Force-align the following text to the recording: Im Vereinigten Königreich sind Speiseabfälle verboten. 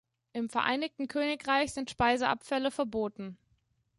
Im 0.33 0.49
Vereinigten 0.49 1.07
Königreich 1.07 1.73
sind 1.73 1.91
Speiseabfälle 1.91 2.71
verboten. 2.71 3.37